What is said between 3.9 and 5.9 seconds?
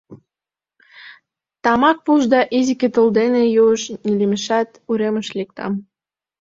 нелемешат, уремыш лектам.